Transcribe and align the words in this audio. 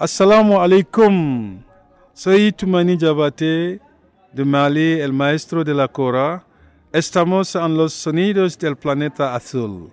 Assalamu 0.00 0.60
alaikum. 0.60 1.58
Soy 2.14 2.52
Tumani 2.52 2.96
Jabate 2.96 3.80
de 4.32 4.44
Mali, 4.44 5.00
el 5.00 5.12
maestro 5.12 5.64
de 5.64 5.74
la 5.74 5.88
Cora. 5.88 6.46
Estamos 6.92 7.56
en 7.56 7.76
los 7.76 7.94
sonidos 7.94 8.56
del 8.56 8.76
planeta 8.76 9.34
azul. 9.34 9.92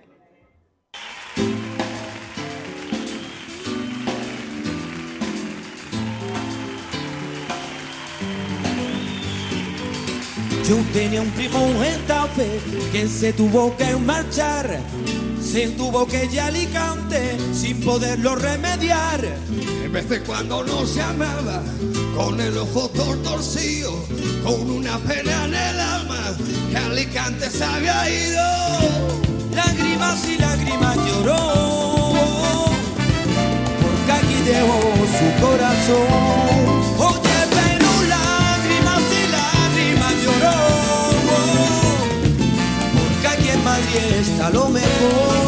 Yo 10.68 10.76
tenía 10.92 11.20
un 11.20 11.30
primo 11.30 11.58
en 11.58 11.82
Getafe 11.82 12.60
que 12.92 13.08
se 13.08 13.32
tuvo 13.32 13.76
que 13.76 13.96
marchar, 13.96 14.78
se 15.40 15.70
tuvo 15.70 16.06
que 16.06 16.26
ir 16.26 16.38
a 16.38 16.46
Alicante 16.46 17.36
sin 17.52 17.80
poderlo 17.84 18.36
remediar. 18.36 19.20
En 19.86 19.92
vez 19.92 20.08
de 20.08 20.20
cuando 20.22 20.64
no 20.64 20.84
se 20.84 21.00
amaba, 21.00 21.62
con 22.16 22.40
el 22.40 22.58
ojo 22.58 22.90
torcido, 23.22 23.92
con 24.42 24.68
una 24.68 24.98
pena 24.98 25.44
en 25.44 25.54
el 25.54 25.80
alma, 25.80 26.36
que 26.68 26.76
Alicante 26.76 27.48
se 27.48 27.62
había 27.62 28.10
ido. 28.10 28.42
Lágrimas 29.54 30.26
y 30.26 30.38
lágrimas 30.38 30.96
lloró, 31.06 32.64
porque 33.80 34.12
aquí 34.12 34.34
dejó 34.44 34.80
su 35.18 35.40
corazón. 35.40 36.08
Oye, 36.98 37.38
pero 37.56 37.88
lágrimas 38.08 39.02
y 39.12 39.22
lágrimas 39.38 40.14
lloró, 40.24 40.58
porque 42.98 43.28
aquí 43.28 43.50
en 43.50 43.62
Madrid 43.62 43.98
está 44.20 44.50
lo 44.50 44.68
mejor. 44.68 45.45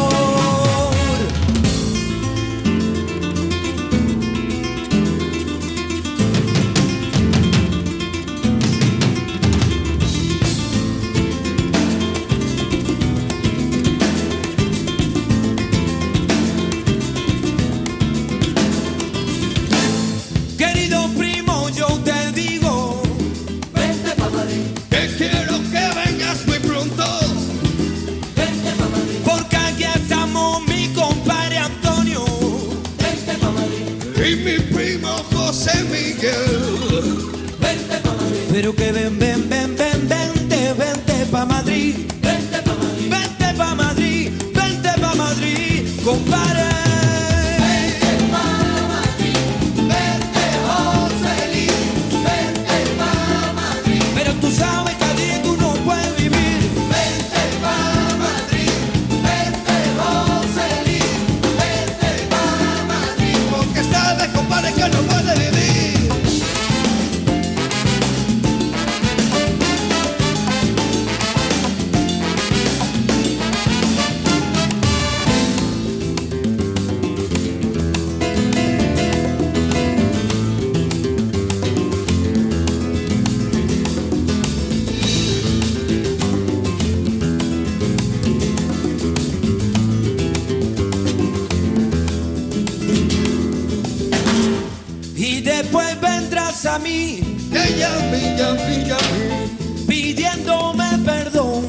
A 96.69 96.79
mí, 96.79 97.19
Que 97.51 97.75
llame, 97.79 98.35
llame, 98.37 98.85
llame, 98.85 99.85
pidiéndome 99.87 100.85
perdón. 101.03 101.63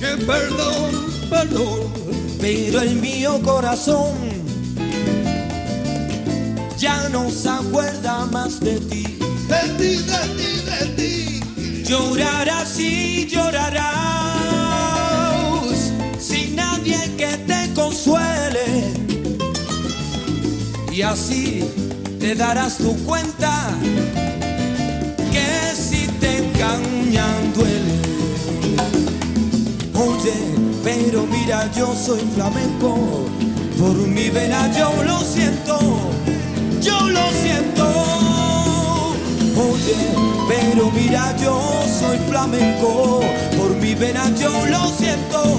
que 0.00 0.16
perdón, 0.26 0.90
perdón, 1.30 1.80
Pero 2.40 2.80
el 2.80 2.96
mío 2.96 3.40
corazón 3.42 4.14
ya 6.78 7.08
no 7.10 7.30
se 7.30 7.48
acuerda 7.48 8.26
más 8.26 8.58
de 8.60 8.80
ti. 8.80 9.02
de 9.48 9.62
ti, 9.78 9.96
de 10.10 10.22
ti, 10.36 10.50
de 10.70 10.86
ti. 10.96 11.84
Llorarás 11.84 12.78
y 12.78 13.26
llorarás 13.26 13.90
sin 16.18 16.56
nadie 16.56 16.98
que 17.18 17.36
te 17.46 17.72
consuele. 17.74 18.94
Y 20.92 21.02
así 21.02 21.64
te 22.18 22.34
darás 22.34 22.78
tu 22.78 22.94
cuenta 23.04 23.70
mira, 31.50 31.68
yo 31.72 31.92
soy 31.96 32.20
flamenco, 32.32 33.26
por 33.76 33.96
mi 33.96 34.30
vena 34.30 34.70
yo 34.72 35.02
lo 35.02 35.18
siento, 35.18 35.76
yo 36.80 37.08
lo 37.08 37.28
siento. 37.42 37.86
Oye, 39.56 39.96
pero 40.48 40.92
mira, 40.92 41.36
yo 41.38 41.60
soy 41.98 42.18
flamenco, 42.28 43.20
por 43.56 43.74
mi 43.74 43.96
vena 43.96 44.30
yo 44.36 44.64
lo 44.66 44.86
siento, 44.96 45.58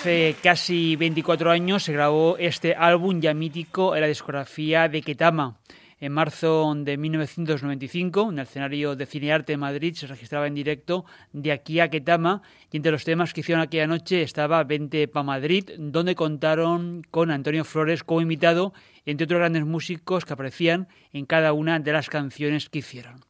Hace 0.00 0.34
casi 0.42 0.96
24 0.96 1.50
años 1.50 1.82
se 1.82 1.92
grabó 1.92 2.38
este 2.38 2.74
álbum 2.74 3.20
ya 3.20 3.34
mítico 3.34 3.94
en 3.94 4.00
la 4.00 4.06
discografía 4.06 4.88
de 4.88 5.02
Ketama. 5.02 5.58
En 6.00 6.12
marzo 6.12 6.72
de 6.74 6.96
1995, 6.96 8.30
en 8.30 8.38
el 8.38 8.44
escenario 8.44 8.96
de 8.96 9.04
Cinearte 9.04 9.52
de 9.52 9.56
Madrid, 9.58 9.94
se 9.94 10.06
registraba 10.06 10.46
en 10.46 10.54
directo 10.54 11.04
de 11.34 11.52
aquí 11.52 11.80
a 11.80 11.90
Ketama 11.90 12.40
y 12.72 12.78
entre 12.78 12.92
los 12.92 13.04
temas 13.04 13.34
que 13.34 13.42
hicieron 13.42 13.60
aquella 13.60 13.86
noche 13.86 14.22
estaba 14.22 14.64
Vente 14.64 15.06
pa' 15.06 15.22
Madrid, 15.22 15.68
donde 15.76 16.14
contaron 16.14 17.02
con 17.10 17.30
Antonio 17.30 17.66
Flores 17.66 18.02
como 18.02 18.22
invitado 18.22 18.72
entre 19.04 19.26
otros 19.26 19.40
grandes 19.40 19.66
músicos 19.66 20.24
que 20.24 20.32
aparecían 20.32 20.88
en 21.12 21.26
cada 21.26 21.52
una 21.52 21.78
de 21.78 21.92
las 21.92 22.08
canciones 22.08 22.70
que 22.70 22.78
hicieron. 22.78 23.26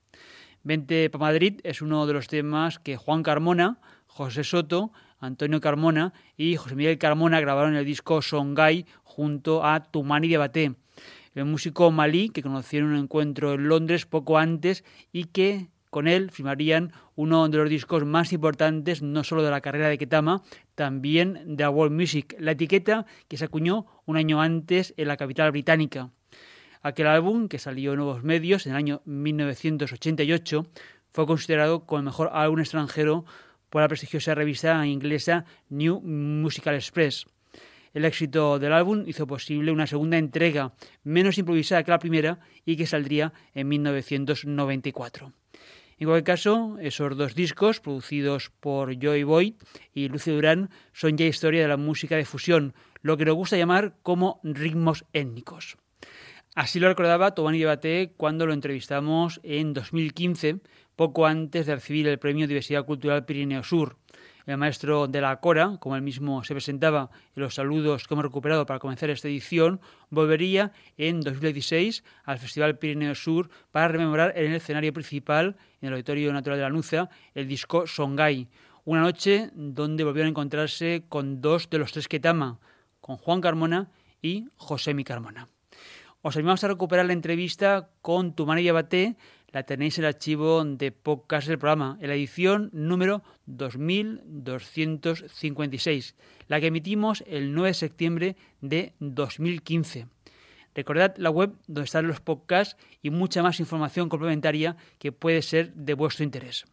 Vente 0.62 1.10
para 1.10 1.24
Madrid 1.24 1.58
es 1.64 1.82
uno 1.82 2.06
de 2.06 2.12
los 2.12 2.28
temas 2.28 2.78
que 2.78 2.96
Juan 2.96 3.24
Carmona, 3.24 3.80
José 4.06 4.44
Soto, 4.44 4.92
Antonio 5.20 5.60
Carmona 5.60 6.12
y 6.36 6.56
José 6.56 6.74
Miguel 6.74 6.98
Carmona 6.98 7.40
grabaron 7.40 7.76
el 7.76 7.84
disco 7.84 8.22
Songhai 8.22 8.86
junto 9.04 9.64
a 9.64 9.80
Tumani 9.80 10.28
de 10.28 10.38
Baté, 10.38 10.74
el 11.34 11.44
músico 11.44 11.90
malí 11.90 12.30
que 12.30 12.42
conocieron 12.42 12.90
en 12.90 12.96
un 12.96 13.02
encuentro 13.04 13.54
en 13.54 13.68
Londres 13.68 14.06
poco 14.06 14.38
antes 14.38 14.84
y 15.12 15.24
que 15.24 15.68
con 15.90 16.08
él 16.08 16.30
firmarían 16.30 16.92
uno 17.16 17.48
de 17.48 17.58
los 17.58 17.68
discos 17.68 18.04
más 18.04 18.32
importantes 18.32 19.02
no 19.02 19.24
solo 19.24 19.42
de 19.42 19.50
la 19.50 19.60
carrera 19.60 19.88
de 19.88 19.98
Ketama, 19.98 20.42
también 20.74 21.56
de 21.56 21.66
World 21.66 21.94
Music, 21.94 22.34
la 22.38 22.52
etiqueta 22.52 23.06
que 23.28 23.36
se 23.36 23.44
acuñó 23.44 23.86
un 24.06 24.16
año 24.16 24.40
antes 24.40 24.94
en 24.96 25.08
la 25.08 25.16
capital 25.16 25.50
británica. 25.50 26.10
Aquel 26.82 27.08
álbum, 27.08 27.48
que 27.48 27.58
salió 27.58 27.92
en 27.92 27.98
nuevos 27.98 28.22
medios 28.22 28.66
en 28.66 28.72
el 28.72 28.78
año 28.78 29.02
1988, 29.04 30.66
fue 31.12 31.26
considerado 31.26 31.84
como 31.84 31.98
el 31.98 32.04
mejor 32.04 32.30
álbum 32.32 32.60
extranjero 32.60 33.26
por 33.70 33.80
la 33.80 33.88
prestigiosa 33.88 34.34
revista 34.34 34.86
inglesa 34.86 35.44
New 35.68 36.00
Musical 36.00 36.74
Express. 36.74 37.26
El 37.94 38.04
éxito 38.04 38.58
del 38.58 38.72
álbum 38.72 39.04
hizo 39.06 39.26
posible 39.26 39.72
una 39.72 39.86
segunda 39.86 40.18
entrega, 40.18 40.74
menos 41.02 41.38
improvisada 41.38 41.82
que 41.82 41.90
la 41.90 41.98
primera 41.98 42.38
y 42.64 42.76
que 42.76 42.86
saldría 42.86 43.32
en 43.54 43.68
1994. 43.68 45.32
En 45.98 46.06
cualquier 46.06 46.24
caso, 46.24 46.78
esos 46.80 47.16
dos 47.16 47.34
discos, 47.34 47.80
producidos 47.80 48.50
por 48.60 48.98
Joy 48.98 49.22
Boyd 49.24 49.54
y 49.92 50.08
Lucio 50.08 50.34
Durán, 50.34 50.70
son 50.92 51.18
ya 51.18 51.26
historia 51.26 51.62
de 51.62 51.68
la 51.68 51.76
música 51.76 52.16
de 52.16 52.24
fusión, 52.24 52.74
lo 53.02 53.16
que 53.16 53.26
nos 53.26 53.34
gusta 53.34 53.58
llamar 53.58 53.96
como 54.02 54.40
ritmos 54.42 55.04
étnicos. 55.12 55.76
Así 56.54 56.80
lo 56.80 56.88
recordaba 56.88 57.34
Tobani 57.34 57.62
Baté 57.64 58.12
cuando 58.16 58.46
lo 58.46 58.52
entrevistamos 58.52 59.40
en 59.42 59.72
2015, 59.72 60.60
poco 61.00 61.24
antes 61.24 61.64
de 61.64 61.76
recibir 61.76 62.06
el 62.08 62.18
Premio 62.18 62.46
Diversidad 62.46 62.84
Cultural 62.84 63.24
Pirineo 63.24 63.64
Sur. 63.64 63.96
El 64.44 64.58
maestro 64.58 65.06
de 65.06 65.22
la 65.22 65.40
Cora, 65.40 65.78
como 65.80 65.96
él 65.96 66.02
mismo 66.02 66.44
se 66.44 66.52
presentaba 66.52 67.08
en 67.34 67.42
los 67.42 67.54
saludos 67.54 68.06
que 68.06 68.12
hemos 68.12 68.26
recuperado 68.26 68.66
para 68.66 68.80
comenzar 68.80 69.08
esta 69.08 69.26
edición, 69.26 69.80
volvería 70.10 70.72
en 70.98 71.22
2016 71.22 72.04
al 72.24 72.38
Festival 72.38 72.76
Pirineo 72.76 73.14
Sur 73.14 73.48
para 73.70 73.88
rememorar 73.88 74.34
en 74.36 74.50
el 74.50 74.56
escenario 74.56 74.92
principal, 74.92 75.56
en 75.80 75.88
el 75.88 75.94
Auditorio 75.94 76.34
Natural 76.34 76.58
de 76.58 76.64
la 76.64 76.68
Nuza, 76.68 77.08
el 77.34 77.48
disco 77.48 77.86
Songhai. 77.86 78.48
Una 78.84 79.00
noche 79.00 79.48
donde 79.54 80.04
volvieron 80.04 80.26
a 80.26 80.32
encontrarse 80.32 81.04
con 81.08 81.40
dos 81.40 81.70
de 81.70 81.78
los 81.78 81.92
tres 81.92 82.08
que 82.08 82.20
tama, 82.20 82.60
con 83.00 83.16
Juan 83.16 83.40
Carmona 83.40 83.90
y 84.20 84.48
José 84.56 84.92
Mi 84.92 85.04
Carmona. 85.04 85.48
Os 86.22 86.36
animamos 86.36 86.62
a 86.64 86.68
recuperar 86.68 87.06
la 87.06 87.14
entrevista 87.14 87.88
con 88.02 88.34
Tumani 88.34 88.62
Yabaté, 88.62 89.16
la 89.52 89.64
tenéis 89.64 89.98
en 89.98 90.04
el 90.04 90.08
archivo 90.08 90.64
de 90.64 90.90
podcast 90.92 91.48
del 91.48 91.58
programa, 91.58 91.98
en 92.00 92.08
la 92.08 92.14
edición 92.14 92.70
número 92.72 93.22
2256, 93.46 96.14
la 96.48 96.60
que 96.60 96.68
emitimos 96.68 97.22
el 97.26 97.52
9 97.52 97.68
de 97.68 97.74
septiembre 97.74 98.36
de 98.60 98.94
2015. 99.00 100.06
Recordad 100.74 101.14
la 101.16 101.30
web 101.30 101.54
donde 101.66 101.86
están 101.86 102.06
los 102.06 102.20
podcasts 102.20 102.76
y 103.02 103.10
mucha 103.10 103.42
más 103.42 103.58
información 103.60 104.08
complementaria 104.08 104.78
que 104.98 105.12
puede 105.12 105.42
ser 105.42 105.74
de 105.74 105.92
vuestro 105.94 106.24
interés. 106.24 106.64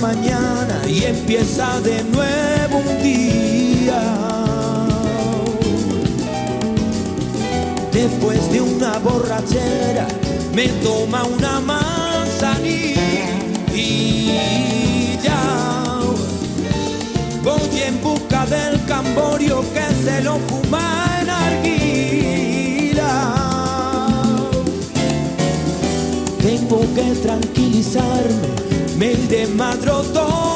Mañana 0.00 0.82
y 0.86 1.04
empieza 1.04 1.80
de 1.80 2.02
nuevo 2.04 2.78
un 2.78 3.02
día. 3.02 4.02
Después 7.92 8.52
de 8.52 8.60
una 8.60 8.98
borrachera 8.98 10.06
me 10.54 10.68
toma 10.82 11.24
una 11.24 11.60
manzanilla 11.60 12.98
Voy 17.48 17.80
en 17.80 18.00
busca 18.02 18.44
del 18.44 18.84
camborio 18.84 19.64
que 19.72 19.86
se 20.04 20.20
lo 20.20 20.38
fuma 20.48 21.18
en 21.22 21.30
arguila. 21.30 23.12
Tengo 26.42 26.80
que 26.94 27.14
tranquilizarme, 27.22 28.48
me 29.28 29.36
desmadro 29.36 30.47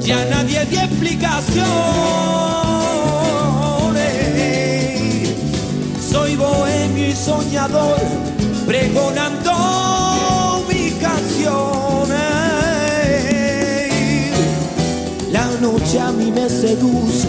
ya 0.00 0.24
nadie 0.30 0.64
dio 0.66 0.80
explicaciones. 0.80 1.68
Soy 6.10 6.36
bohemio 6.36 7.08
y 7.08 7.12
soñador, 7.12 8.00
pregonando 8.66 10.64
mis 10.68 10.94
canciones. 10.94 12.18
La 15.30 15.46
noche 15.60 16.00
a 16.00 16.10
mí 16.12 16.30
me 16.32 16.48
seduce 16.48 17.28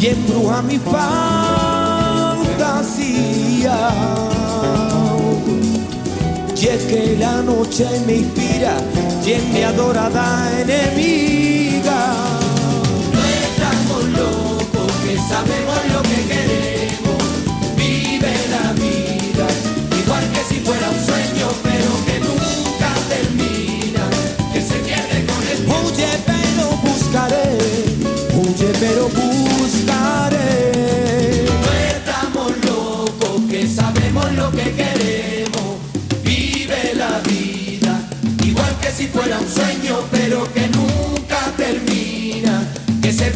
y 0.00 0.06
embruja 0.06 0.62
mi 0.62 0.78
fantasía. 0.78 1.08
Y 6.60 6.66
es 6.66 6.82
que 6.86 7.16
la 7.16 7.40
noche 7.40 7.86
me 8.04 8.16
inspira 8.16 8.76
y 9.24 9.30
es 9.30 9.44
mi 9.44 9.62
adorada 9.62 10.60
enemiga. 10.60 12.16
No 13.12 13.20
estamos 13.46 14.04
locos, 14.18 14.92
que 15.04 15.16
sabemos 15.28 15.67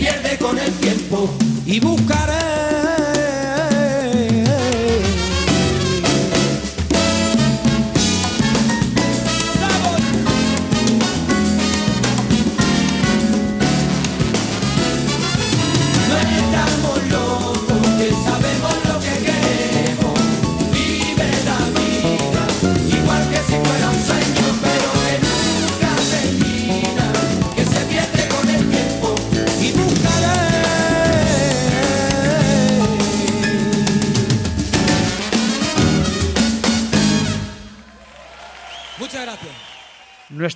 pierde 0.03 0.37
con 0.39 0.59
el 0.59 0.73
tiempo. 0.73 1.33
Y 1.65 1.79
buscaré. 1.79 2.22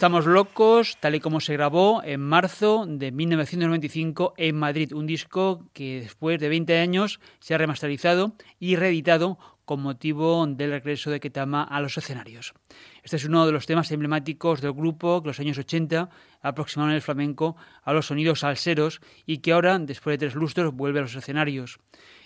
Estamos 0.07 0.27
locos, 0.27 0.99
tal 1.01 1.17
y 1.17 1.21
como 1.21 1.41
se 1.41 1.55
grabó 1.55 2.01
en 2.05 2.21
marzo 2.21 2.85
de 2.87 3.11
1995 3.11 4.35
en 4.37 4.55
Madrid, 4.55 4.93
un 4.93 5.05
disco 5.05 5.67
que 5.73 6.03
después 6.03 6.39
de 6.39 6.49
20 6.49 6.79
años 6.79 7.19
se 7.41 7.57
ha 7.57 7.59
remasterizado 7.59 8.37
y 8.61 8.77
reeditado 8.77 9.37
con 9.65 9.83
motivo 9.83 10.47
del 10.47 10.71
regreso 10.71 11.11
de 11.11 11.19
Ketama 11.19 11.65
a 11.65 11.81
los 11.81 11.99
escenarios. 11.99 12.55
Este 13.03 13.17
es 13.17 13.25
uno 13.25 13.47
de 13.47 13.51
los 13.51 13.67
temas 13.67 13.91
emblemáticos 13.91 14.61
del 14.61 14.75
grupo 14.75 15.21
que 15.21 15.27
en 15.27 15.31
los 15.31 15.41
años 15.41 15.59
80 15.59 16.09
aproximaron 16.41 16.95
el 16.95 17.03
flamenco 17.03 17.57
a 17.83 17.93
los 17.93 18.07
sonidos 18.07 18.41
salseros 18.41 19.01
y 19.27 19.39
que 19.39 19.55
ahora, 19.55 19.77
después 19.81 20.15
de 20.15 20.19
tres 20.19 20.37
lustros, 20.37 20.73
vuelve 20.73 21.01
a 21.01 21.03
los 21.03 21.17
escenarios. 21.17 21.81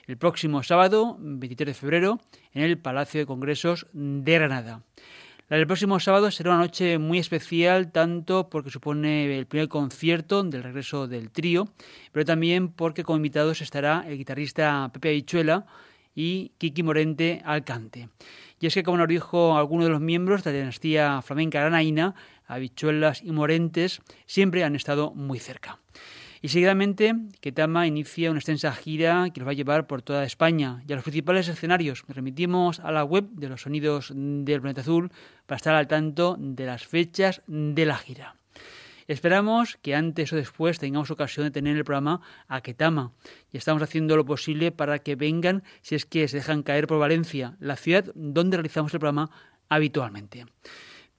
El 0.06 0.18
próximo 0.18 0.62
sábado, 0.62 1.16
23 1.18 1.68
de 1.68 1.80
febrero, 1.80 2.20
en 2.52 2.62
el 2.62 2.76
Palacio 2.76 3.20
de 3.20 3.26
Congresos 3.26 3.86
de 3.94 4.34
Granada. 4.34 4.82
La 5.50 5.56
del 5.56 5.66
próximo 5.66 5.98
sábado 5.98 6.30
será 6.30 6.50
una 6.50 6.60
noche 6.60 6.98
muy 6.98 7.18
especial, 7.18 7.90
tanto 7.90 8.48
porque 8.48 8.70
supone 8.70 9.36
el 9.36 9.46
primer 9.48 9.66
concierto 9.66 10.44
del 10.44 10.62
regreso 10.62 11.08
del 11.08 11.32
trío, 11.32 11.66
pero 12.12 12.24
también 12.24 12.68
porque 12.68 13.02
como 13.02 13.16
invitados 13.16 13.60
estará 13.60 14.04
el 14.06 14.16
guitarrista 14.16 14.88
Pepe 14.92 15.08
Aichuela 15.08 15.66
y 16.14 16.52
Kiki 16.58 16.84
Morente 16.84 17.42
al 17.44 17.64
cante. 17.64 18.10
Y 18.60 18.68
es 18.68 18.74
que, 18.74 18.84
como 18.84 18.98
nos 18.98 19.08
dijo 19.08 19.58
alguno 19.58 19.82
de 19.82 19.90
los 19.90 20.00
miembros 20.00 20.44
de 20.44 20.52
la 20.52 20.58
dinastía 20.58 21.20
flamenca 21.20 21.58
granaína, 21.58 22.14
Habichuelas 22.46 23.20
y 23.20 23.32
Morentes 23.32 24.02
siempre 24.26 24.62
han 24.62 24.76
estado 24.76 25.12
muy 25.16 25.40
cerca. 25.40 25.80
Y 26.42 26.48
seguidamente, 26.48 27.14
Ketama 27.40 27.86
inicia 27.86 28.30
una 28.30 28.38
extensa 28.38 28.72
gira 28.72 29.28
que 29.32 29.40
los 29.40 29.46
va 29.46 29.50
a 29.50 29.54
llevar 29.54 29.86
por 29.86 30.00
toda 30.00 30.24
España 30.24 30.82
y 30.88 30.92
a 30.92 30.96
los 30.96 31.04
principales 31.04 31.48
escenarios. 31.48 32.04
Nos 32.08 32.16
remitimos 32.16 32.80
a 32.80 32.90
la 32.90 33.04
web 33.04 33.28
de 33.32 33.50
los 33.50 33.62
sonidos 33.62 34.10
del 34.14 34.62
planeta 34.62 34.80
azul 34.80 35.12
para 35.46 35.56
estar 35.56 35.74
al 35.74 35.86
tanto 35.86 36.36
de 36.38 36.64
las 36.64 36.86
fechas 36.86 37.42
de 37.46 37.84
la 37.84 37.96
gira. 37.96 38.36
Esperamos 39.06 39.76
que 39.82 39.94
antes 39.94 40.32
o 40.32 40.36
después 40.36 40.78
tengamos 40.78 41.10
ocasión 41.10 41.44
de 41.44 41.50
tener 41.50 41.76
el 41.76 41.84
programa 41.84 42.22
a 42.48 42.60
Ketama 42.62 43.12
y 43.52 43.58
estamos 43.58 43.82
haciendo 43.82 44.16
lo 44.16 44.24
posible 44.24 44.70
para 44.70 45.00
que 45.00 45.16
vengan 45.16 45.64
si 45.82 45.96
es 45.96 46.06
que 46.06 46.28
se 46.28 46.36
dejan 46.36 46.62
caer 46.62 46.86
por 46.86 47.00
Valencia, 47.00 47.56
la 47.58 47.76
ciudad 47.76 48.04
donde 48.14 48.56
realizamos 48.56 48.94
el 48.94 49.00
programa 49.00 49.30
habitualmente. 49.68 50.46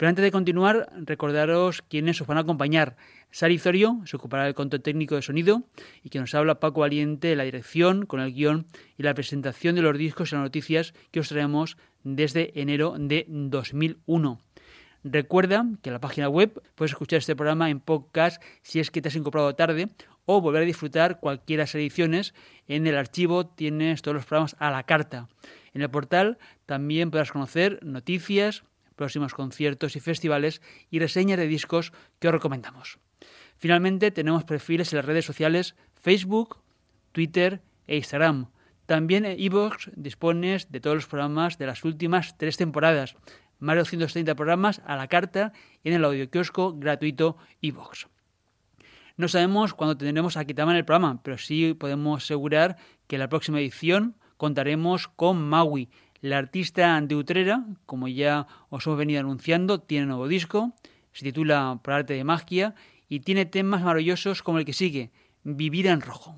Pero 0.01 0.09
antes 0.09 0.23
de 0.23 0.31
continuar, 0.31 0.91
recordaros 1.05 1.83
quiénes 1.83 2.19
os 2.21 2.25
van 2.25 2.39
a 2.39 2.41
acompañar. 2.41 2.97
Sari 3.29 3.59
Zorio 3.59 4.01
se 4.05 4.15
ocupará 4.17 4.45
del 4.45 4.55
control 4.55 4.81
técnico 4.81 5.13
de 5.13 5.21
sonido 5.21 5.61
y 6.01 6.09
que 6.09 6.17
nos 6.17 6.33
habla 6.33 6.59
Paco 6.59 6.81
Valiente 6.81 7.27
de 7.27 7.35
la 7.35 7.43
dirección, 7.43 8.07
con 8.07 8.19
el 8.19 8.33
guion 8.33 8.65
y 8.97 9.03
la 9.03 9.13
presentación 9.13 9.75
de 9.75 9.83
los 9.83 9.95
discos 9.95 10.31
y 10.31 10.35
las 10.35 10.43
noticias 10.43 10.95
que 11.11 11.19
os 11.19 11.29
traemos 11.29 11.77
desde 12.03 12.59
enero 12.59 12.95
de 12.97 13.27
2001. 13.29 14.41
Recuerda 15.03 15.67
que 15.83 15.89
en 15.91 15.93
la 15.93 16.01
página 16.01 16.29
web 16.29 16.59
puedes 16.73 16.93
escuchar 16.93 17.19
este 17.19 17.35
programa 17.35 17.69
en 17.69 17.79
podcast 17.79 18.41
si 18.63 18.79
es 18.79 18.89
que 18.89 19.03
te 19.03 19.09
has 19.09 19.15
incorporado 19.15 19.53
tarde 19.53 19.89
o 20.25 20.41
volver 20.41 20.63
a 20.63 20.65
disfrutar 20.65 21.19
cualquiera 21.19 21.61
de 21.61 21.65
las 21.65 21.75
ediciones. 21.75 22.33
En 22.67 22.87
el 22.87 22.97
archivo 22.97 23.45
tienes 23.45 24.01
todos 24.01 24.15
los 24.15 24.25
programas 24.25 24.55
a 24.57 24.71
la 24.71 24.81
carta. 24.81 25.27
En 25.75 25.83
el 25.83 25.91
portal 25.91 26.39
también 26.65 27.11
podrás 27.11 27.31
conocer 27.31 27.77
noticias, 27.83 28.63
próximos 29.01 29.33
conciertos 29.33 29.95
y 29.95 29.99
festivales 29.99 30.61
y 30.91 30.99
reseñas 30.99 31.39
de 31.39 31.47
discos 31.47 31.91
que 32.19 32.27
os 32.27 32.33
recomendamos. 32.35 32.99
Finalmente 33.57 34.11
tenemos 34.11 34.43
perfiles 34.43 34.93
en 34.93 34.97
las 34.97 35.05
redes 35.05 35.25
sociales 35.25 35.75
Facebook, 35.95 36.59
Twitter 37.11 37.63
e 37.87 37.97
Instagram. 37.97 38.51
También 38.85 39.25
en 39.25 39.39
iVoox 39.39 39.89
dispones 39.95 40.71
de 40.71 40.79
todos 40.79 40.97
los 40.97 41.07
programas 41.07 41.57
de 41.57 41.65
las 41.65 41.83
últimas 41.83 42.37
tres 42.37 42.57
temporadas, 42.57 43.15
más 43.57 43.73
de 43.73 43.79
230 43.79 44.35
programas 44.35 44.83
a 44.85 44.95
la 44.95 45.07
carta 45.07 45.51
y 45.83 45.89
en 45.89 45.95
el 45.95 46.05
audioquiosco 46.05 46.77
gratuito 46.77 47.37
iVoox. 47.61 48.05
No 49.17 49.27
sabemos 49.27 49.73
cuándo 49.73 49.97
tendremos 49.97 50.37
a 50.37 50.45
Kitama 50.45 50.73
en 50.73 50.77
el 50.77 50.85
programa, 50.85 51.23
pero 51.23 51.39
sí 51.39 51.73
podemos 51.73 52.23
asegurar 52.23 52.77
que 53.07 53.15
en 53.15 53.21
la 53.21 53.29
próxima 53.29 53.59
edición 53.59 54.15
contaremos 54.37 55.07
con 55.07 55.41
Maui, 55.41 55.89
la 56.21 56.37
artista 56.37 57.01
de 57.01 57.15
como 57.85 58.07
ya 58.07 58.47
os 58.69 58.85
hemos 58.85 58.99
venido 58.99 59.19
anunciando, 59.19 59.81
tiene 59.81 60.03
un 60.03 60.09
nuevo 60.09 60.27
disco, 60.27 60.73
se 61.11 61.25
titula 61.25 61.79
Por 61.83 61.93
arte 61.93 62.13
de 62.13 62.23
magia 62.23 62.75
y 63.09 63.21
tiene 63.21 63.45
temas 63.45 63.81
maravillosos 63.81 64.43
como 64.43 64.59
el 64.59 64.65
que 64.65 64.73
sigue, 64.73 65.11
Vivir 65.43 65.87
en 65.87 66.01
rojo. 66.01 66.37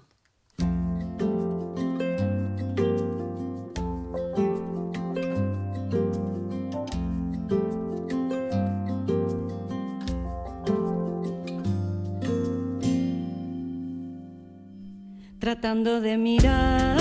tratando 15.40 16.00
de 16.00 16.18
mirar 16.18 16.93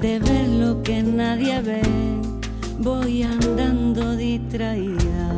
de 0.00 0.20
ver 0.20 0.48
lo 0.48 0.80
que 0.82 1.02
nadie 1.02 1.60
ve, 1.60 1.82
voy 2.78 3.22
andando 3.24 4.16
distraída. 4.16 5.28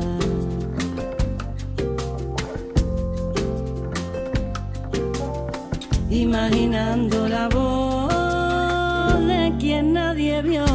Imaginando 6.10 7.28
la 7.28 7.48
voz 7.48 9.26
de 9.26 9.54
quien 9.58 9.94
nadie 9.94 10.42
vio, 10.42 10.66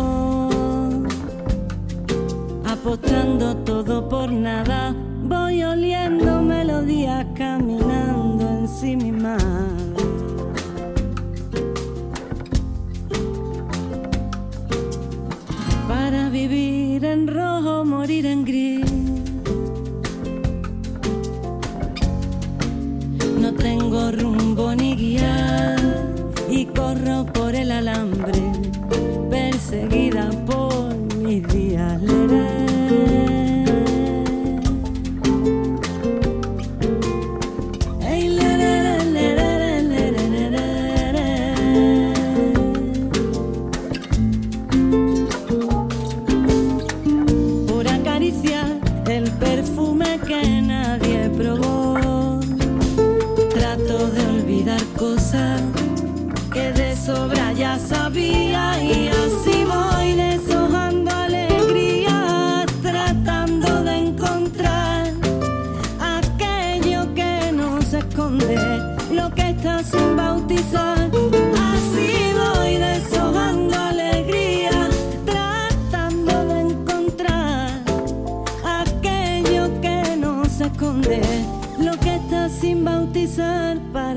apostando 2.65 3.55
todo 3.57 4.09
por 4.09 4.31
nada 4.31 4.84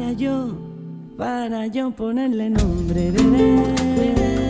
para 0.08 0.18
yo, 0.18 0.56
para 1.18 1.66
yo 1.66 1.90
ponerle 1.90 2.48
nombre. 2.48 3.12
Para 3.12 4.47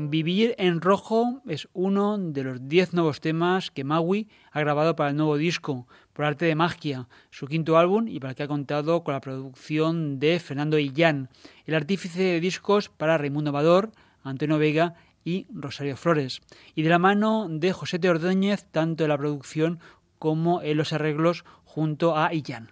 Vivir 0.00 0.54
en 0.58 0.80
rojo 0.80 1.42
es 1.48 1.68
uno 1.72 2.18
de 2.18 2.44
los 2.44 2.68
10 2.68 2.94
nuevos 2.94 3.20
temas 3.20 3.72
que 3.72 3.82
Maui 3.82 4.28
ha 4.52 4.60
grabado 4.60 4.94
para 4.94 5.10
el 5.10 5.16
nuevo 5.16 5.36
disco, 5.36 5.88
por 6.12 6.24
arte 6.24 6.44
de 6.46 6.54
magia, 6.54 7.08
su 7.32 7.48
quinto 7.48 7.76
álbum 7.76 8.06
y 8.06 8.20
para 8.20 8.30
el 8.30 8.36
que 8.36 8.44
ha 8.44 8.48
contado 8.48 9.02
con 9.02 9.14
la 9.14 9.20
producción 9.20 10.20
de 10.20 10.38
Fernando 10.38 10.78
Illán, 10.78 11.30
el 11.66 11.74
artífice 11.74 12.22
de 12.22 12.38
discos 12.38 12.90
para 12.90 13.18
Raimundo 13.18 13.50
Amador, 13.50 13.90
Antonio 14.22 14.56
Vega 14.56 14.94
y 15.24 15.48
Rosario 15.52 15.96
Flores, 15.96 16.42
y 16.76 16.82
de 16.82 16.90
la 16.90 17.00
mano 17.00 17.48
de 17.50 17.72
José 17.72 17.98
T. 17.98 18.08
Ordóñez, 18.08 18.66
tanto 18.70 19.02
en 19.02 19.08
la 19.08 19.18
producción 19.18 19.80
como 20.20 20.62
en 20.62 20.76
los 20.76 20.92
arreglos 20.92 21.44
junto 21.64 22.16
a 22.16 22.32
Illán. 22.32 22.70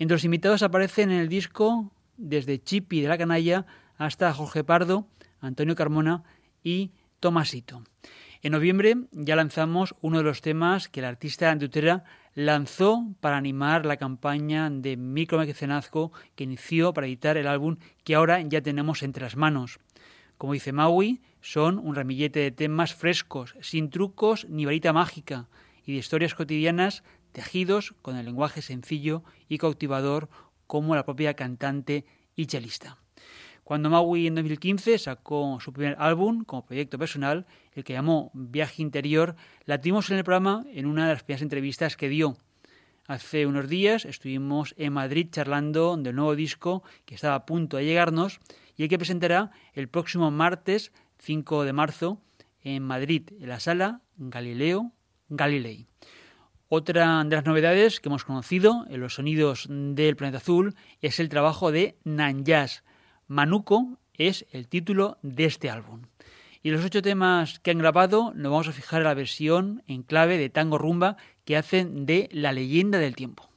Entre 0.00 0.16
los 0.16 0.24
invitados 0.24 0.64
aparecen 0.64 1.12
en 1.12 1.20
el 1.20 1.28
disco 1.28 1.92
desde 2.16 2.60
Chipi 2.60 3.00
de 3.00 3.06
la 3.06 3.16
Canalla 3.16 3.64
hasta 3.96 4.34
Jorge 4.34 4.64
Pardo, 4.64 5.06
Antonio 5.40 5.76
Carmona 5.76 6.24
y 6.62 6.92
Tomasito. 7.20 7.82
En 8.42 8.52
noviembre 8.52 8.96
ya 9.10 9.34
lanzamos 9.34 9.96
uno 10.00 10.18
de 10.18 10.24
los 10.24 10.42
temas 10.42 10.88
que 10.88 11.00
el 11.00 11.06
artista 11.06 11.54
Deutera 11.56 12.04
lanzó 12.34 13.04
para 13.20 13.36
animar 13.36 13.84
la 13.84 13.96
campaña 13.96 14.70
de 14.70 14.96
micromecenazgo 14.96 16.12
que 16.36 16.44
inició 16.44 16.94
para 16.94 17.08
editar 17.08 17.36
el 17.36 17.48
álbum 17.48 17.78
que 18.04 18.14
ahora 18.14 18.40
ya 18.42 18.62
tenemos 18.62 19.02
entre 19.02 19.24
las 19.24 19.36
manos. 19.36 19.80
Como 20.36 20.52
dice 20.52 20.72
Maui, 20.72 21.20
son 21.40 21.80
un 21.80 21.96
ramillete 21.96 22.38
de 22.38 22.52
temas 22.52 22.94
frescos, 22.94 23.56
sin 23.60 23.90
trucos 23.90 24.46
ni 24.48 24.66
varita 24.66 24.92
mágica, 24.92 25.48
y 25.84 25.92
de 25.94 25.98
historias 25.98 26.36
cotidianas 26.36 27.02
tejidos 27.32 27.94
con 28.02 28.16
el 28.16 28.26
lenguaje 28.26 28.62
sencillo 28.62 29.24
y 29.48 29.58
cautivador 29.58 30.28
como 30.68 30.94
la 30.94 31.04
propia 31.04 31.34
cantante 31.34 32.04
y 32.36 32.46
chelista. 32.46 32.98
Cuando 33.68 33.90
Maui 33.90 34.26
en 34.26 34.34
2015 34.34 34.96
sacó 34.96 35.58
su 35.60 35.74
primer 35.74 35.94
álbum 35.98 36.42
como 36.42 36.64
proyecto 36.64 36.98
personal, 36.98 37.44
el 37.74 37.84
que 37.84 37.92
llamó 37.92 38.30
Viaje 38.32 38.80
Interior, 38.80 39.36
la 39.66 39.78
tuvimos 39.78 40.10
en 40.10 40.16
el 40.16 40.24
programa 40.24 40.64
en 40.72 40.86
una 40.86 41.06
de 41.06 41.12
las 41.12 41.22
primeras 41.22 41.42
entrevistas 41.42 41.94
que 41.94 42.08
dio. 42.08 42.38
Hace 43.06 43.44
unos 43.44 43.68
días 43.68 44.06
estuvimos 44.06 44.74
en 44.78 44.94
Madrid 44.94 45.28
charlando 45.30 45.98
del 45.98 46.16
nuevo 46.16 46.34
disco 46.34 46.82
que 47.04 47.14
estaba 47.14 47.34
a 47.34 47.44
punto 47.44 47.76
de 47.76 47.84
llegarnos 47.84 48.40
y 48.74 48.84
el 48.84 48.88
que 48.88 48.96
presentará 48.96 49.50
el 49.74 49.88
próximo 49.88 50.30
martes 50.30 50.90
5 51.18 51.64
de 51.64 51.72
marzo 51.74 52.22
en 52.62 52.82
Madrid, 52.82 53.28
en 53.38 53.50
la 53.50 53.60
sala 53.60 54.00
Galileo 54.16 54.92
Galilei. 55.28 55.86
Otra 56.70 57.22
de 57.22 57.36
las 57.36 57.44
novedades 57.44 58.00
que 58.00 58.08
hemos 58.08 58.24
conocido 58.24 58.86
en 58.88 59.00
los 59.00 59.16
sonidos 59.16 59.66
del 59.68 60.16
planeta 60.16 60.38
azul 60.38 60.74
es 61.02 61.20
el 61.20 61.28
trabajo 61.28 61.70
de 61.70 61.98
Nanyas. 62.04 62.82
Manuco 63.28 63.98
es 64.14 64.46
el 64.52 64.68
título 64.68 65.18
de 65.22 65.44
este 65.44 65.70
álbum. 65.70 66.02
Y 66.62 66.70
los 66.70 66.84
ocho 66.84 67.02
temas 67.02 67.60
que 67.60 67.70
han 67.70 67.78
grabado 67.78 68.32
nos 68.34 68.50
vamos 68.50 68.68
a 68.68 68.72
fijar 68.72 69.02
en 69.02 69.04
la 69.04 69.14
versión 69.14 69.82
en 69.86 70.02
clave 70.02 70.38
de 70.38 70.48
tango 70.48 70.78
rumba 70.78 71.16
que 71.44 71.56
hacen 71.56 72.06
de 72.06 72.28
La 72.32 72.52
leyenda 72.52 72.98
del 72.98 73.14
tiempo. 73.14 73.48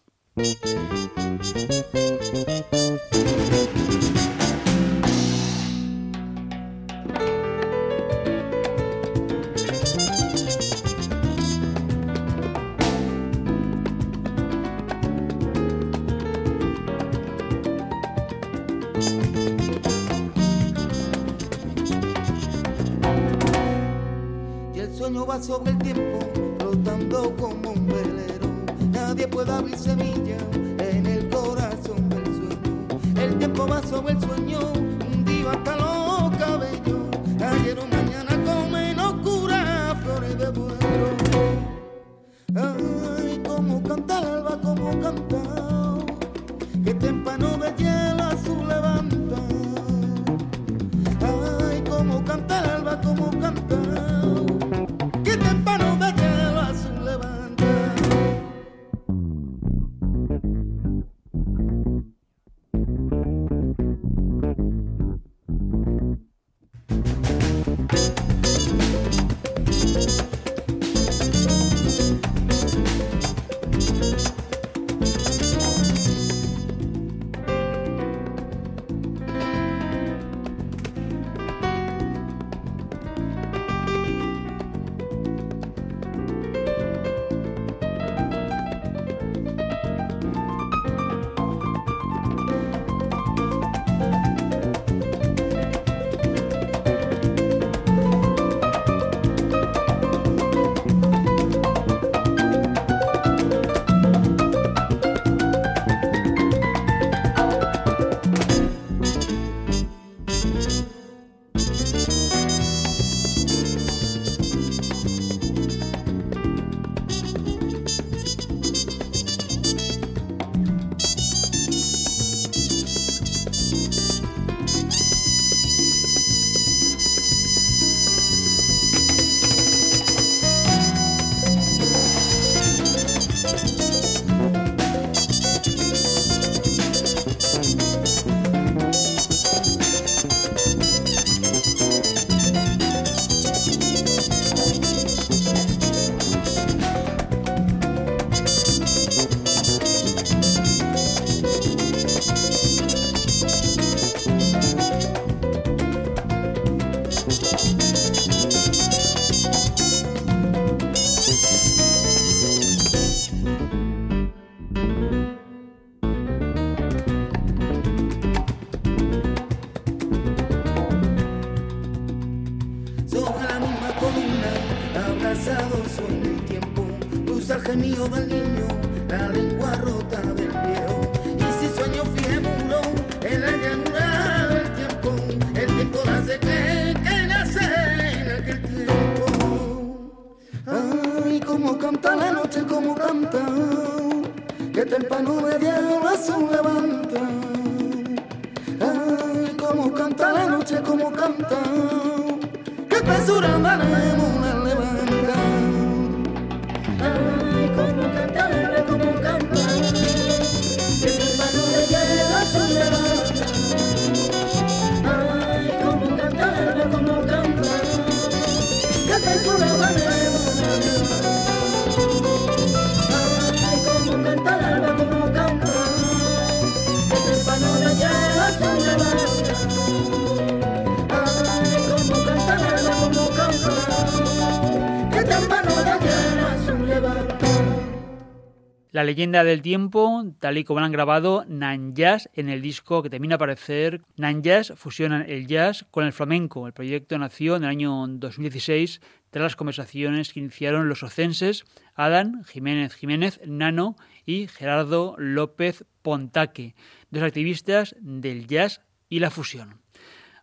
La 239.02 239.06
leyenda 239.06 239.44
del 239.44 239.64
tiempo, 239.64 240.24
tal 240.38 240.60
y 240.60 240.64
como 240.64 240.80
lo 240.80 240.86
han 240.86 240.92
grabado 240.92 241.44
Nan 241.48 241.96
Jazz 241.96 242.30
en 242.36 242.50
el 242.50 242.62
disco 242.62 243.02
que 243.02 243.10
termina 243.10 243.34
aparecer. 243.34 244.04
Nan 244.16 244.44
Jazz 244.44 244.74
fusionan 244.76 245.26
el 245.28 245.48
jazz 245.48 245.88
con 245.90 246.06
el 246.06 246.14
flamenco. 246.14 246.68
El 246.68 246.74
proyecto 246.74 247.18
nació 247.18 247.56
en 247.56 247.64
el 247.64 247.70
año 247.70 248.06
2016 248.08 249.02
tras 249.32 249.42
las 249.42 249.56
conversaciones 249.56 250.32
que 250.32 250.40
iniciaron 250.40 250.88
los 250.88 251.02
ocenses 251.02 251.66
Adán 251.96 252.44
Jiménez 252.44 252.94
Jiménez 252.94 253.42
Nano 253.44 253.96
y 254.24 254.46
Gerardo 254.46 255.16
López 255.18 255.84
Pontaque, 256.04 256.76
dos 257.10 257.24
activistas 257.24 257.96
del 258.00 258.46
jazz 258.46 258.82
y 259.10 259.18
la 259.18 259.32
fusión. 259.32 259.82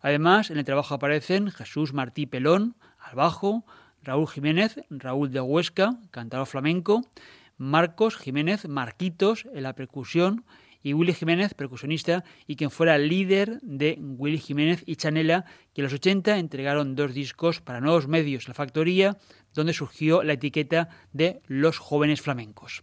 Además, 0.01 0.51
en 0.51 0.59
el 0.59 0.65
trabajo 0.65 0.97
aparecen 0.97 1.53
Jesús 1.53 1.93
Martí 1.93 2.27
Pelón 2.27 2.75
al 2.99 3.15
bajo, 3.15 3.65
Raúl 4.03 4.27
Jiménez, 4.27 4.81
Raúl 4.91 5.31
de 5.31 5.41
Huesca, 5.41 5.97
cantador 6.11 6.49
flamenco, 6.49 7.03
Marcos 7.59 8.17
Jiménez 8.17 8.67
Marquitos 8.69 9.47
en 9.53 9.65
la 9.65 9.75
percusión 9.75 10.45
y 10.83 10.95
Willy 10.95 11.13
Jiménez, 11.13 11.55
percusionista 11.55 12.25
y 12.47 12.57
quien 12.57 12.71
fuera 12.71 12.97
líder 12.99 13.61
de 13.63 13.99
Willy 14.01 14.39
Jiménez 14.39 14.83
y 14.87 14.97
Chanela, 14.97 15.45
que 15.75 15.83
en 15.83 15.85
los 15.85 15.93
80 15.93 16.39
entregaron 16.39 16.95
dos 16.95 17.15
discos 17.15 17.61
para 17.61 17.81
nuevos 17.81 18.07
medios, 18.07 18.49
La 18.49 18.55
Factoría, 18.55 19.19
donde 19.55 19.73
surgió 19.73 20.23
la 20.23 20.35
etiqueta 20.35 20.89
de 21.13 21.43
Los 21.47 21.79
Jóvenes 21.79 22.23
Flamencos. 22.23 22.83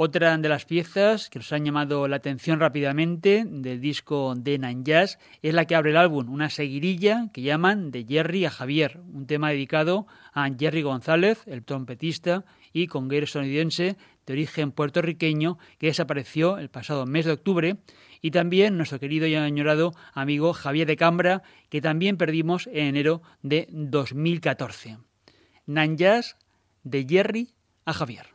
Otra 0.00 0.38
de 0.38 0.48
las 0.48 0.64
piezas 0.64 1.28
que 1.28 1.40
nos 1.40 1.52
han 1.52 1.64
llamado 1.64 2.06
la 2.06 2.14
atención 2.14 2.60
rápidamente 2.60 3.44
del 3.44 3.80
disco 3.80 4.34
de 4.36 4.56
Nan 4.56 4.84
Jazz 4.84 5.18
es 5.42 5.52
la 5.54 5.64
que 5.64 5.74
abre 5.74 5.90
el 5.90 5.96
álbum, 5.96 6.30
una 6.30 6.50
seguirilla 6.50 7.30
que 7.32 7.42
llaman 7.42 7.90
de 7.90 8.04
Jerry 8.04 8.44
a 8.44 8.50
Javier, 8.50 9.00
un 9.12 9.26
tema 9.26 9.50
dedicado 9.50 10.06
a 10.32 10.48
Jerry 10.56 10.82
González, 10.82 11.42
el 11.46 11.64
trompetista 11.64 12.44
y 12.72 12.86
conguero 12.86 13.24
estadounidense 13.24 13.96
de 14.26 14.32
origen 14.32 14.72
puertorriqueño 14.72 15.58
que 15.78 15.88
desapareció 15.88 16.58
el 16.58 16.68
pasado 16.68 17.06
mes 17.06 17.24
de 17.24 17.32
octubre, 17.32 17.76
y 18.20 18.30
también 18.30 18.76
nuestro 18.76 18.98
querido 18.98 19.26
y 19.26 19.34
añorado 19.34 19.92
amigo 20.12 20.52
Javier 20.52 20.86
de 20.86 20.96
Cambra, 20.96 21.42
que 21.68 21.80
también 21.80 22.16
perdimos 22.16 22.66
en 22.68 22.88
enero 22.88 23.22
de 23.42 23.68
2014. 23.70 24.98
Nan 25.66 25.96
Jazz 25.96 26.36
de 26.82 27.06
Jerry 27.08 27.54
a 27.84 27.92
Javier. 27.92 28.26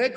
Te 0.00 0.10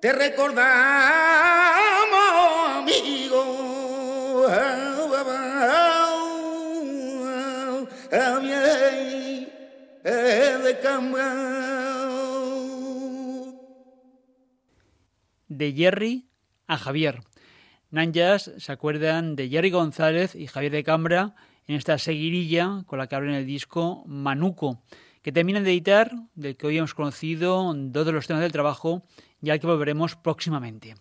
te 0.00 0.12
recordamos, 0.12 0.60
amigo. 2.76 3.70
De 15.48 15.72
Jerry 15.74 16.26
a 16.66 16.78
Javier. 16.78 17.20
Nanjas 17.90 18.50
se 18.56 18.72
acuerdan 18.72 19.36
de 19.36 19.48
Jerry 19.48 19.70
González 19.70 20.34
y 20.34 20.46
Javier 20.46 20.72
de 20.72 20.84
Cambra 20.84 21.34
en 21.66 21.74
esta 21.74 21.98
seguirilla 21.98 22.84
con 22.86 22.98
la 22.98 23.08
que 23.08 23.16
abren 23.16 23.34
el 23.34 23.44
disco 23.46 24.04
Manuco, 24.06 24.82
que 25.22 25.32
terminan 25.32 25.64
de 25.64 25.72
editar, 25.72 26.12
del 26.34 26.56
que 26.56 26.66
hoy 26.66 26.78
hemos 26.78 26.94
conocido 26.94 27.74
dos 27.74 28.06
de 28.06 28.12
los 28.12 28.26
temas 28.26 28.42
del 28.42 28.52
trabajo 28.52 29.04
y 29.42 29.50
al 29.50 29.60
que 29.60 29.66
volveremos 29.66 30.16
próximamente. 30.16 30.94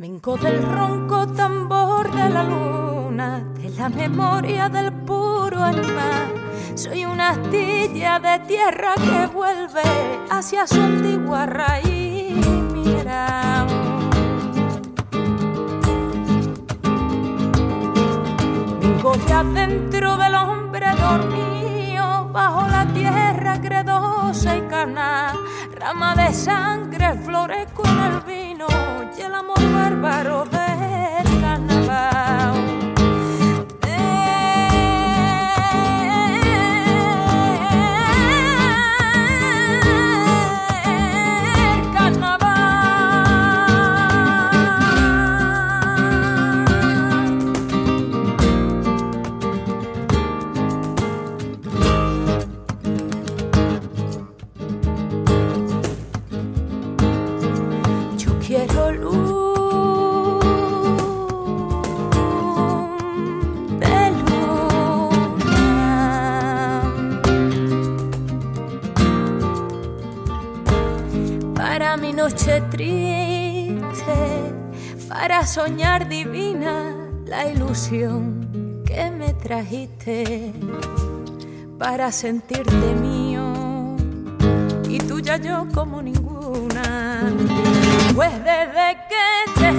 Vengo 0.01 0.35
del 0.35 0.63
ronco 0.63 1.27
tambor 1.27 2.09
de 2.11 2.27
la 2.27 2.43
luna, 2.43 3.45
de 3.53 3.69
la 3.69 3.87
memoria 3.87 4.67
del 4.67 4.91
puro 4.91 5.63
animal. 5.63 6.33
Soy 6.73 7.05
una 7.05 7.29
astilla 7.29 8.19
de 8.19 8.39
tierra 8.47 8.95
que 8.95 9.27
vuelve 9.27 9.83
hacia 10.31 10.65
su 10.65 10.81
antigua 10.81 11.45
raíz 11.45 12.33
mineral. 12.73 13.67
Vengo 18.81 19.15
de 19.17 19.33
adentro 19.33 20.17
del 20.17 20.33
hombre 20.33 20.87
dormido, 20.99 22.27
bajo 22.33 22.67
la 22.69 22.87
tierra 22.91 23.61
credosa 23.61 24.57
y 24.57 24.61
carnal. 24.61 25.37
Rama 25.79 26.15
de 26.15 26.33
sangre, 26.33 27.13
flores 27.23 27.67
con 27.73 27.87
el 27.87 28.20
el 29.21 29.35
amor 29.35 29.59
bárbaro. 29.73 30.45
del 30.45 30.60
soñar 75.45 76.07
divina 76.07 76.95
la 77.25 77.45
ilusión 77.45 78.83
que 78.85 79.09
me 79.11 79.33
trajiste, 79.33 80.53
para 81.77 82.11
sentirte 82.11 82.95
mío 82.95 83.95
y 84.87 84.97
tuya 84.99 85.37
yo 85.37 85.67
como 85.73 86.01
ninguna. 86.01 87.31
Pues 88.15 88.31
desde 88.43 88.97
que 89.09 89.59
te 89.59 89.71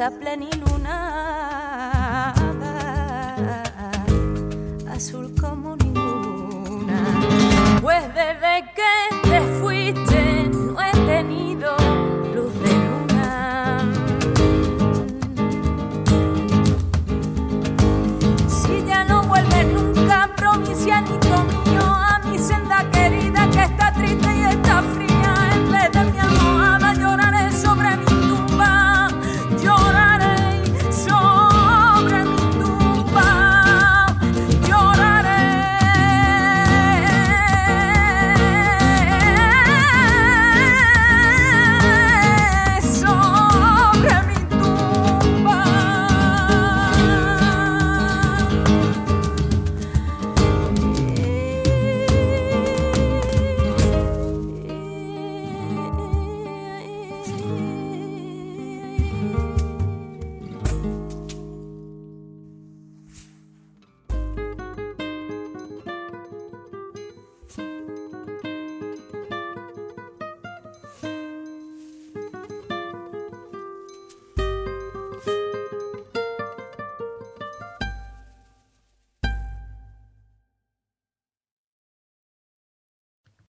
Chaplain 0.00 0.44
y 0.44 0.50
Luis. 0.56 0.69